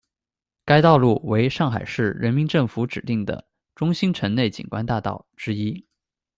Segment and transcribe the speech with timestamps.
[0.65, 5.85] 该道路为上海市人民政府指定的“中心城内景观大道”之一。